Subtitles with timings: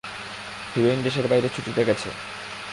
[0.73, 2.09] Heroine দেশের বাইরে ছুটি কাটাতে গেছে।